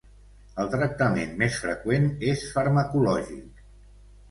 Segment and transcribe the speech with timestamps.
[0.63, 3.65] El tractament més freqüent és farmacològic.